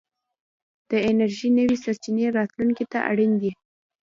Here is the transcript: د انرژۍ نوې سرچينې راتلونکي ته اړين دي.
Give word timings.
د 0.89 0.91
انرژۍ 1.09 1.49
نوې 1.59 1.77
سرچينې 1.83 2.25
راتلونکي 2.37 2.85
ته 2.91 2.99
اړين 3.11 3.33
دي. 3.41 3.51